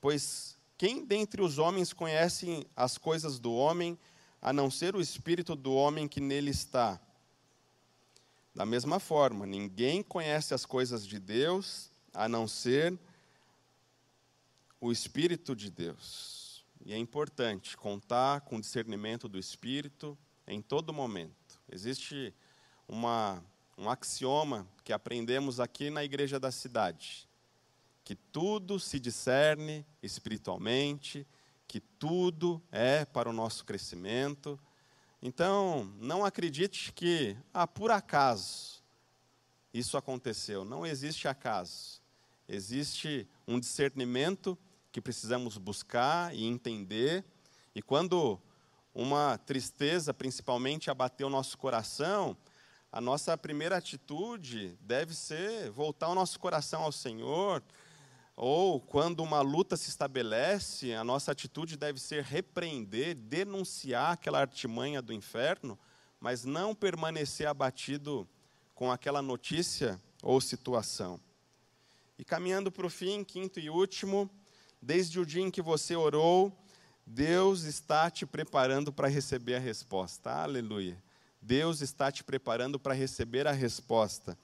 [0.00, 3.98] Pois quem dentre os homens conhece as coisas do homem,
[4.40, 7.00] a não ser o espírito do homem que nele está?
[8.54, 12.98] Da mesma forma, ninguém conhece as coisas de Deus, a não ser
[14.80, 16.64] o Espírito de Deus.
[16.84, 21.60] E é importante contar com o discernimento do Espírito em todo momento.
[21.70, 22.34] Existe
[22.88, 23.42] uma
[23.78, 27.28] um axioma que aprendemos aqui na igreja da cidade:
[28.04, 31.24] que tudo se discerne espiritualmente,
[31.68, 34.58] que tudo é para o nosso crescimento.
[35.20, 38.82] Então, não acredite que, ah, por acaso
[39.72, 40.64] isso aconteceu.
[40.64, 42.00] Não existe acaso.
[42.48, 44.56] Existe um discernimento
[44.90, 47.22] que precisamos buscar e entender.
[47.74, 48.40] E quando
[48.94, 52.34] uma tristeza, principalmente, abateu o nosso coração,
[52.90, 57.62] a nossa primeira atitude deve ser voltar o nosso coração ao Senhor,
[58.40, 65.02] ou quando uma luta se estabelece, a nossa atitude deve ser repreender, denunciar aquela artimanha
[65.02, 65.76] do inferno,
[66.20, 68.28] mas não permanecer abatido
[68.76, 71.18] com aquela notícia ou situação.
[72.16, 74.30] E caminhando para o fim, quinto e último,
[74.80, 76.56] desde o dia em que você orou,
[77.04, 80.30] Deus está te preparando para receber a resposta.
[80.30, 80.96] Aleluia.
[81.42, 84.38] Deus está te preparando para receber a resposta.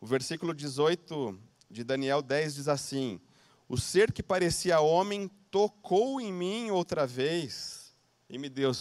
[0.00, 3.20] O versículo 18 de Daniel 10 diz assim:
[3.68, 7.94] O ser que parecia homem tocou em mim outra vez
[8.28, 8.72] e me deu,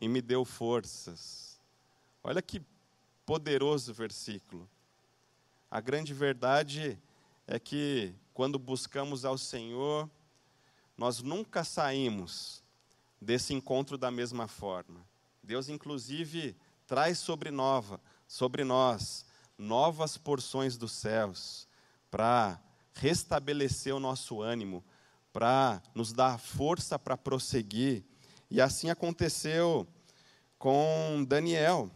[0.00, 1.60] e me deu forças.
[2.24, 2.62] Olha que
[3.26, 4.68] poderoso versículo.
[5.70, 6.98] A grande verdade
[7.46, 10.08] é que quando buscamos ao Senhor,
[10.96, 12.62] nós nunca saímos
[13.20, 15.04] desse encontro da mesma forma.
[15.42, 16.56] Deus, inclusive,
[16.86, 19.26] traz sobre nova, sobre nós
[19.58, 21.67] novas porções dos céus
[22.10, 22.60] para
[22.94, 24.84] restabelecer o nosso ânimo,
[25.32, 28.04] para nos dar força para prosseguir.
[28.50, 29.86] E assim aconteceu
[30.58, 31.90] com Daniel.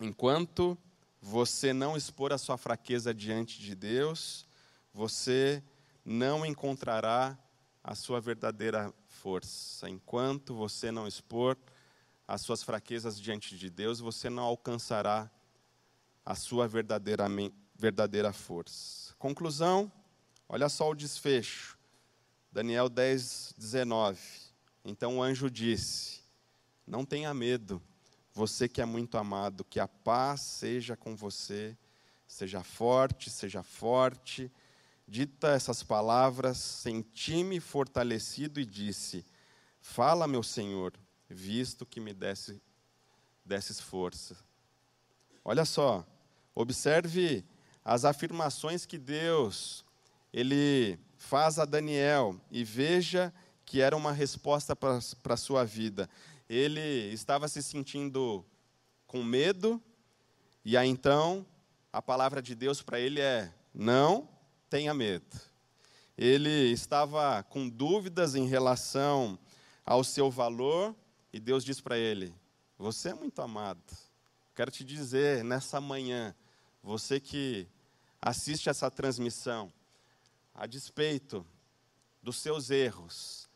[0.00, 0.78] Enquanto
[1.20, 4.46] você não expor a sua fraqueza diante de Deus,
[4.92, 5.62] você
[6.04, 7.36] não encontrará
[7.82, 9.88] a sua verdadeira força.
[9.88, 11.56] Enquanto você não expor
[12.26, 15.30] as suas fraquezas diante de Deus, você não alcançará
[16.24, 17.26] a sua verdadeira,
[17.78, 19.14] verdadeira força.
[19.18, 19.90] Conclusão,
[20.48, 21.78] olha só o desfecho.
[22.50, 24.20] Daniel 10, 19.
[24.84, 26.20] Então o anjo disse:
[26.86, 27.80] Não tenha medo,
[28.34, 31.76] você que é muito amado, que a paz seja com você,
[32.26, 34.50] seja forte, seja forte.
[35.06, 39.24] Dita essas palavras, senti-me fortalecido e disse:
[39.80, 40.92] Fala, meu Senhor,
[41.28, 42.60] visto que me desse,
[43.44, 44.36] desses força.
[45.44, 46.06] Olha só,
[46.54, 47.44] observe
[47.88, 49.82] as afirmações que Deus
[50.30, 53.32] ele faz a Daniel e veja
[53.64, 56.08] que era uma resposta para a sua vida.
[56.50, 58.44] Ele estava se sentindo
[59.06, 59.82] com medo,
[60.62, 61.46] e aí então
[61.90, 64.28] a palavra de Deus para ele é: não
[64.68, 65.40] tenha medo.
[66.16, 69.38] Ele estava com dúvidas em relação
[69.86, 70.94] ao seu valor,
[71.32, 72.34] e Deus diz para ele:
[72.76, 73.80] Você é muito amado.
[74.54, 76.34] Quero te dizer nessa manhã,
[76.82, 77.66] você que
[78.20, 79.72] assiste essa transmissão,
[80.54, 81.46] a despeito
[82.22, 83.48] dos seus erros,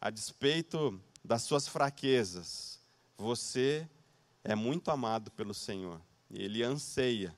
[0.00, 2.78] a despeito das suas fraquezas,
[3.16, 3.88] você
[4.42, 6.00] é muito amado pelo Senhor.
[6.30, 7.34] E Ele anseia,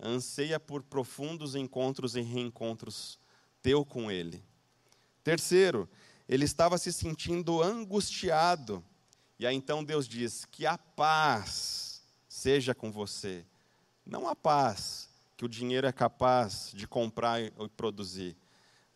[0.00, 3.18] anseia por profundos encontros e reencontros
[3.62, 4.42] teu com Ele.
[5.22, 5.88] Terceiro,
[6.28, 8.84] ele estava se sentindo angustiado.
[9.38, 13.44] E aí então Deus diz: Que a paz seja com você.
[14.04, 18.36] Não a paz que o dinheiro é capaz de comprar e produzir,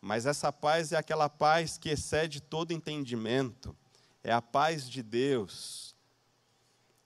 [0.01, 3.75] mas essa paz é aquela paz que excede todo entendimento,
[4.23, 5.95] é a paz de Deus.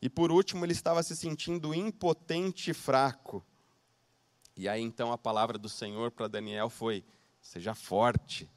[0.02, 3.43] E por último, ele estava se sentindo impotente e fraco.
[4.56, 7.04] E aí então a palavra do Senhor para Daniel foi:
[7.41, 8.50] seja forte,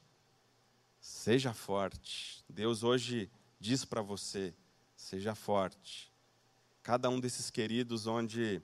[1.01, 2.45] seja forte.
[2.49, 4.55] Deus hoje diz para você:
[4.95, 6.13] seja forte.
[6.83, 8.63] Cada um desses queridos, onde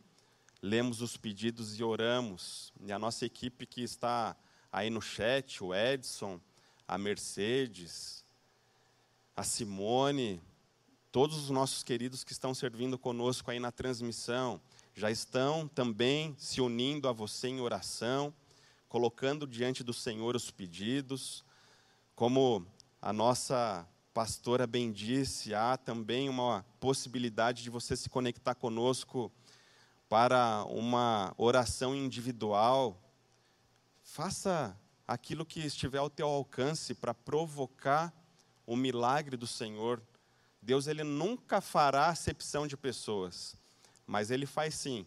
[0.63, 4.37] lemos os pedidos e oramos, e a nossa equipe que está
[4.71, 6.41] aí no chat, o Edson,
[6.87, 8.25] a Mercedes,
[9.35, 10.41] a Simone,
[11.11, 14.61] todos os nossos queridos que estão servindo conosco aí na transmissão,
[14.95, 18.33] já estão também se unindo a você em oração,
[18.89, 21.45] colocando diante do Senhor os pedidos,
[22.15, 22.65] como
[23.01, 29.33] a nossa pastora bem disse, há também uma possibilidade de você se conectar conosco
[30.13, 33.03] para uma oração individual,
[34.03, 38.13] Faça aquilo que estiver ao teu alcance para provocar
[38.67, 40.03] o milagre do Senhor.
[40.61, 43.57] Deus ele nunca fará acepção de pessoas,
[44.07, 45.07] mas ele faz sim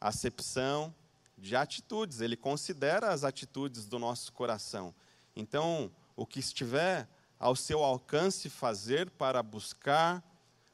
[0.00, 0.94] acepção
[1.36, 4.94] de atitudes, ele considera as atitudes do nosso coração.
[5.34, 7.08] Então, o que estiver
[7.40, 10.22] ao seu alcance fazer para buscar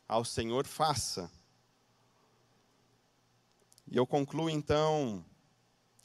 [0.07, 1.31] ao Senhor, faça.
[3.89, 5.25] E eu concluo então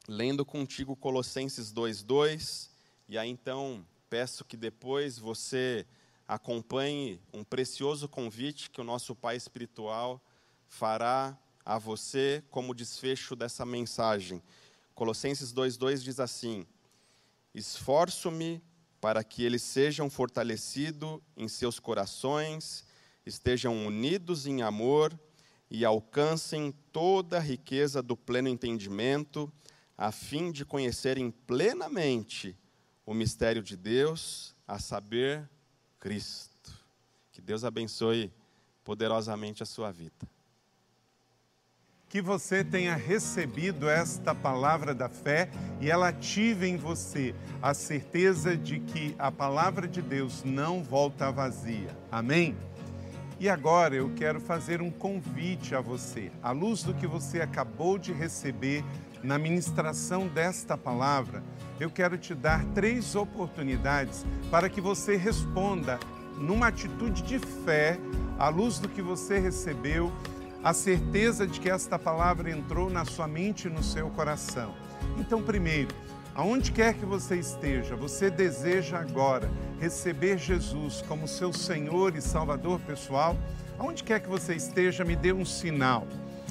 [0.07, 2.69] lendo contigo Colossenses 2:2,
[3.09, 5.87] e aí então peço que depois você
[6.27, 10.21] acompanhe um precioso convite que o nosso Pai espiritual
[10.67, 14.43] fará a você como desfecho dessa mensagem.
[14.93, 16.67] Colossenses 2:2 diz assim:
[17.51, 18.61] Esforço-me
[18.99, 22.85] para que eles sejam fortalecidos em seus corações,
[23.25, 25.19] estejam unidos em amor
[25.71, 29.51] e alcancem toda a riqueza do pleno entendimento
[29.97, 32.57] a fim de conhecerem plenamente
[33.05, 35.49] o mistério de Deus, a saber,
[35.99, 36.71] Cristo.
[37.31, 38.33] Que Deus abençoe
[38.83, 40.27] poderosamente a sua vida.
[42.09, 48.57] Que você tenha recebido esta palavra da fé e ela ative em você a certeza
[48.57, 51.95] de que a palavra de Deus não volta vazia.
[52.11, 52.57] Amém?
[53.41, 57.97] E agora eu quero fazer um convite a você, à luz do que você acabou
[57.97, 58.85] de receber
[59.23, 61.41] na ministração desta palavra,
[61.79, 65.99] eu quero te dar três oportunidades para que você responda
[66.37, 67.97] numa atitude de fé,
[68.37, 70.13] à luz do que você recebeu,
[70.63, 74.75] a certeza de que esta palavra entrou na sua mente e no seu coração.
[75.17, 75.95] Então, primeiro,
[76.35, 82.79] aonde quer que você esteja, você deseja agora receber Jesus como seu Senhor e Salvador
[82.81, 83.37] pessoal?
[83.77, 86.07] Aonde quer que você esteja, me dê um sinal.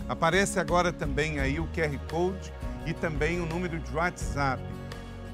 [0.08, 2.52] Aparece agora também aí o QR Code
[2.84, 4.62] e também o número de WhatsApp.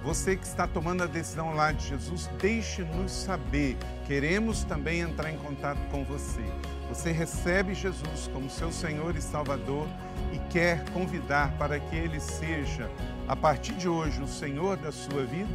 [0.05, 3.76] Você que está tomando a decisão lá de Jesus, deixe-nos saber.
[4.07, 6.44] Queremos também entrar em contato com você.
[6.89, 9.87] Você recebe Jesus como seu Senhor e Salvador
[10.32, 12.91] e quer convidar para que Ele seja,
[13.26, 15.51] a partir de hoje, o Senhor da sua vida?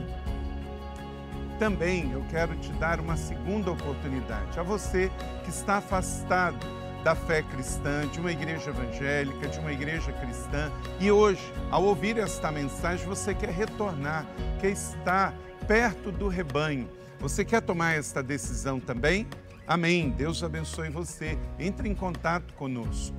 [1.58, 4.60] Também eu quero te dar uma segunda oportunidade.
[4.60, 5.12] A você
[5.44, 6.58] que está afastado
[7.04, 12.18] da fé cristã, de uma igreja evangélica, de uma igreja cristã, e hoje, ao ouvir
[12.18, 14.26] esta mensagem, você quer retornar,
[14.60, 15.34] quer estar
[15.68, 16.90] perto do rebanho.
[17.20, 19.28] Você quer tomar esta decisão também?
[19.68, 20.10] Amém.
[20.10, 21.38] Deus abençoe você.
[21.60, 23.16] Entre em contato conosco.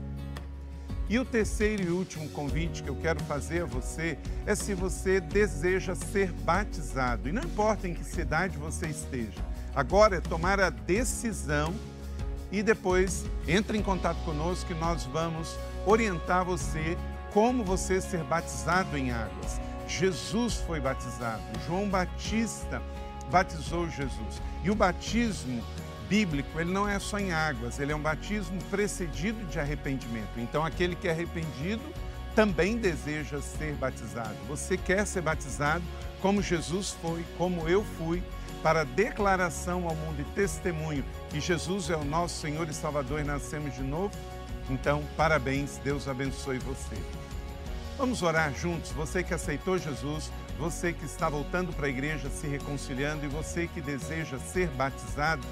[1.09, 5.20] E o terceiro e último convite que eu quero fazer a você é se você
[5.20, 7.28] deseja ser batizado.
[7.28, 9.45] E não importa em que cidade você esteja.
[9.74, 11.74] Agora é tomar a decisão
[12.51, 16.97] e depois entre em contato conosco que nós vamos orientar você
[17.32, 19.61] como você ser batizado em águas.
[19.88, 22.82] Jesus foi batizado, João Batista
[23.30, 24.40] batizou Jesus.
[24.62, 25.62] E o batismo
[26.13, 30.37] bíblico, ele não é só em águas, ele é um batismo precedido de arrependimento.
[30.37, 31.83] Então, aquele que é arrependido
[32.35, 34.37] também deseja ser batizado.
[34.47, 35.83] Você quer ser batizado
[36.21, 38.23] como Jesus foi, como eu fui,
[38.63, 43.25] para declaração ao mundo e testemunho que Jesus é o nosso Senhor e Salvador e
[43.25, 44.13] nascemos de novo?
[44.69, 46.97] Então, parabéns, Deus abençoe você.
[47.97, 48.93] Vamos orar juntos.
[48.93, 53.67] Você que aceitou Jesus, você que está voltando para a igreja, se reconciliando e você
[53.67, 55.43] que deseja ser batizado,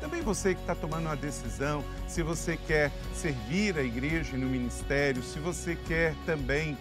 [0.00, 5.22] também você que está tomando uma decisão, se você quer servir a igreja no ministério,
[5.22, 6.76] se você quer também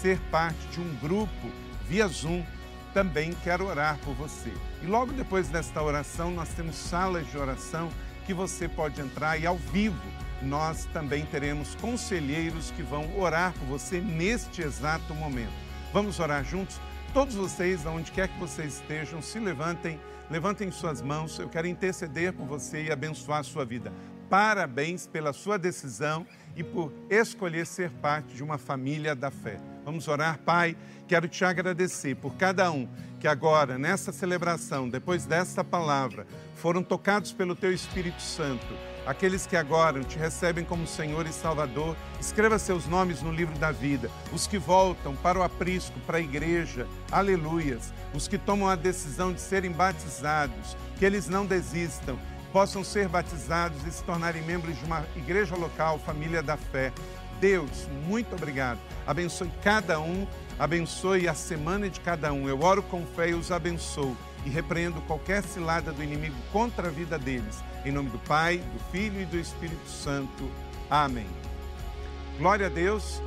[0.00, 1.50] ser parte de um grupo
[1.88, 2.44] via Zoom,
[2.92, 4.52] também quero orar por você.
[4.82, 7.90] E logo depois desta oração, nós temos salas de oração
[8.26, 10.00] que você pode entrar e ao vivo
[10.42, 15.52] nós também teremos conselheiros que vão orar por você neste exato momento.
[15.92, 16.80] Vamos orar juntos?
[17.12, 20.00] Todos vocês, aonde quer que vocês estejam, se levantem
[20.32, 23.92] Levantem suas mãos, eu quero interceder por você e abençoar a sua vida.
[24.30, 29.60] Parabéns pela sua decisão e por escolher ser parte de uma família da fé.
[29.84, 30.74] Vamos orar, Pai.
[31.06, 32.88] Quero te agradecer por cada um
[33.20, 39.56] que agora, nessa celebração, depois desta palavra, foram tocados pelo Teu Espírito Santo aqueles que
[39.56, 44.10] agora te recebem como Senhor e Salvador, escreva seus nomes no livro da vida.
[44.32, 47.92] Os que voltam para o aprisco, para a igreja, aleluias.
[48.14, 52.18] Os que tomam a decisão de serem batizados, que eles não desistam,
[52.52, 56.92] possam ser batizados e se tornarem membros de uma igreja local, família da fé.
[57.40, 58.78] Deus, muito obrigado.
[59.06, 60.26] Abençoe cada um,
[60.58, 62.48] abençoe a semana de cada um.
[62.48, 66.90] Eu oro com fé e os abençoo e repreendo qualquer cilada do inimigo contra a
[66.90, 67.62] vida deles.
[67.84, 70.50] Em nome do Pai, do Filho e do Espírito Santo.
[70.90, 71.26] Amém.
[72.38, 73.20] Glória a Deus.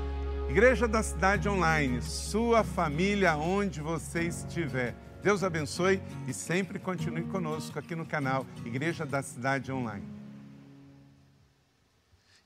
[0.50, 4.96] Igreja da Cidade Online, sua família onde você estiver.
[5.24, 10.06] Deus abençoe e sempre continue conosco aqui no canal Igreja da Cidade Online.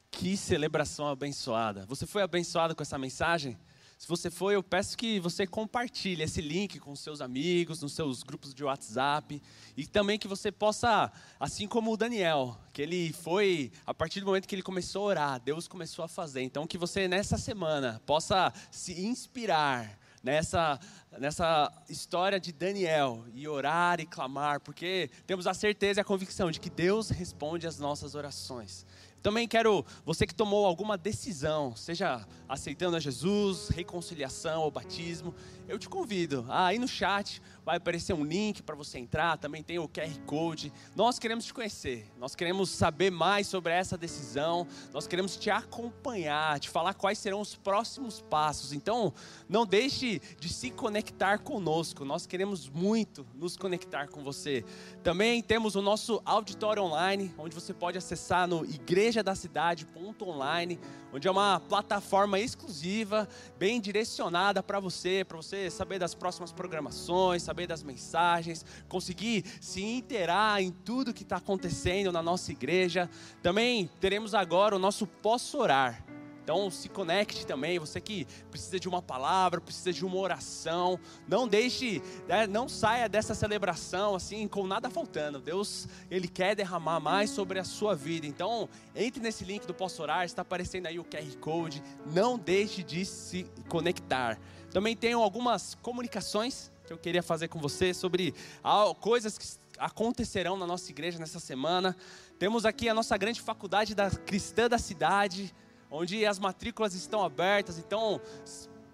[0.09, 1.85] Que celebração abençoada.
[1.87, 3.57] Você foi abençoado com essa mensagem?
[3.99, 8.23] Se você for, eu peço que você compartilhe esse link com seus amigos, nos seus
[8.23, 9.41] grupos de WhatsApp.
[9.75, 14.27] E também que você possa, assim como o Daniel, que ele foi, a partir do
[14.27, 16.41] momento que ele começou a orar, Deus começou a fazer.
[16.41, 20.79] Então, que você nessa semana possa se inspirar nessa,
[21.17, 26.49] nessa história de Daniel e orar e clamar, porque temos a certeza e a convicção
[26.49, 28.85] de que Deus responde às nossas orações.
[29.21, 35.35] Também quero, você que tomou alguma decisão, seja aceitando a Jesus, reconciliação ou batismo,
[35.67, 36.45] eu te convido.
[36.49, 40.73] Aí no chat vai aparecer um link para você entrar, também tem o QR Code.
[40.95, 46.59] Nós queremos te conhecer, nós queremos saber mais sobre essa decisão, nós queremos te acompanhar,
[46.59, 48.73] te falar quais serão os próximos passos.
[48.73, 49.13] Então,
[49.47, 54.65] não deixe de se conectar conosco, nós queremos muito nos conectar com você.
[55.03, 60.79] Também temos o nosso auditório online, onde você pode acessar no igrejadacidade.online,
[61.13, 67.43] onde é uma plataforma exclusiva, bem direcionada para você, para você saber das próximas programações,
[67.43, 73.09] saber das mensagens, conseguir se inteirar em tudo que está acontecendo na nossa igreja.
[73.41, 76.03] Também teremos agora o nosso posso-orar.
[76.49, 81.47] Então se conecte também, você que precisa de uma palavra, precisa de uma oração, não
[81.47, 85.39] deixe, né, não saia dessa celebração assim com nada faltando.
[85.39, 88.25] Deus, ele quer derramar mais sobre a sua vida.
[88.25, 91.83] Então, entre nesse link do Posso Orar, está aparecendo aí o QR Code.
[92.07, 94.39] Não deixe de se conectar.
[94.71, 98.33] Também tenho algumas comunicações que eu queria fazer com você sobre
[98.99, 99.45] coisas que
[99.77, 101.95] acontecerão na nossa igreja nessa semana.
[102.39, 105.53] Temos aqui a nossa grande faculdade da cristã da cidade
[105.91, 107.77] onde as matrículas estão abertas.
[107.77, 108.19] Então,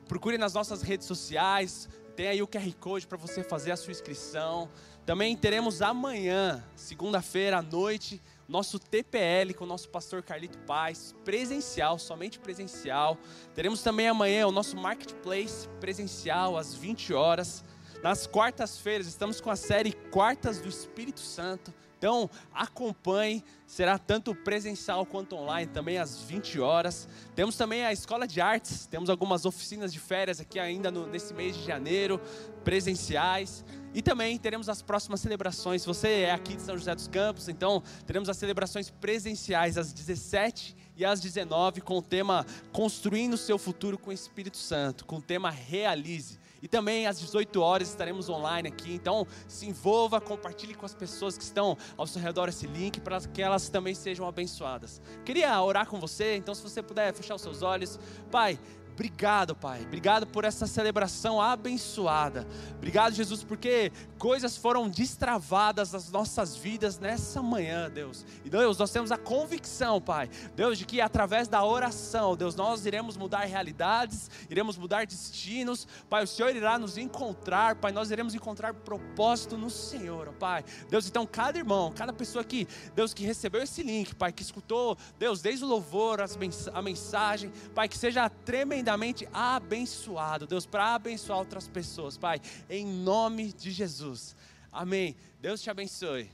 [0.10, 1.88] procure nas nossas redes sociais,
[2.18, 4.70] tem aí o QR Code para você fazer a sua inscrição.
[5.06, 11.98] Também teremos amanhã, segunda-feira à noite, nosso TPL com o nosso pastor Carlito Paz, presencial,
[12.00, 13.18] somente presencial.
[13.54, 17.64] Teremos também amanhã o nosso Marketplace presencial às 20 horas.
[18.06, 21.74] Nas quartas-feiras estamos com a série Quartas do Espírito Santo.
[21.98, 27.10] Então, acompanhe, será tanto presencial quanto online, também às 20 horas.
[27.34, 31.34] Temos também a Escola de Artes, temos algumas oficinas de férias aqui ainda no, nesse
[31.34, 32.22] mês de janeiro,
[32.64, 33.66] presenciais.
[33.92, 35.82] E também teremos as próximas celebrações.
[35.82, 39.92] Se você é aqui de São José dos Campos, então teremos as celebrações presenciais às
[39.92, 45.06] 17 e às 19 com o tema Construindo o seu futuro com o Espírito Santo,
[45.06, 46.45] com o tema Realize.
[46.66, 48.92] E também às 18 horas estaremos online aqui.
[48.92, 53.22] Então se envolva, compartilhe com as pessoas que estão ao seu redor esse link para
[53.22, 55.00] que elas também sejam abençoadas.
[55.24, 58.00] Queria orar com você, então se você puder fechar os seus olhos.
[58.32, 58.60] Pai,
[58.96, 59.84] Obrigado, Pai.
[59.84, 62.48] Obrigado por essa celebração abençoada.
[62.78, 68.26] Obrigado, Jesus, porque coisas foram destravadas nas nossas vidas nessa manhã, Deus.
[68.46, 72.86] E Deus, nós temos a convicção, Pai, Deus, de que através da oração, Deus, nós
[72.86, 75.86] iremos mudar realidades, iremos mudar destinos.
[76.10, 80.64] Pai, o Senhor irá nos encontrar, Pai, nós iremos encontrar propósito no Senhor, Pai.
[80.90, 82.66] Deus, então, cada irmão, cada pessoa aqui,
[82.96, 87.90] Deus, que recebeu esse link, Pai, que escutou, Deus, desde o louvor, a mensagem, Pai,
[87.90, 94.36] que seja tremendo tremendamente abençoado, Deus, para abençoar outras pessoas, Pai, em nome de Jesus.
[94.72, 95.16] Amém.
[95.42, 96.30] Deus te abençoe.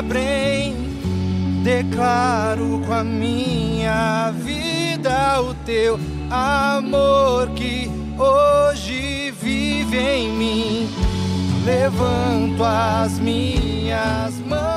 [0.00, 0.74] Abrem.
[1.62, 10.88] Declaro com a minha vida o teu amor que hoje vive em mim.
[11.64, 14.69] Levanto as minhas mãos.